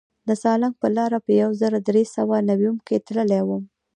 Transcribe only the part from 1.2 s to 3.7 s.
په یو زر در سوه نویم کې تللی وم.